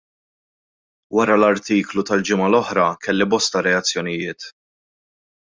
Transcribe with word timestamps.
Wara 1.17 1.35
l-artiklu 1.41 2.05
tal-ġimgħa 2.11 2.47
l-oħra, 2.47 2.87
kelli 3.09 3.29
bosta 3.35 3.63
reazzjonijiet. 3.69 4.51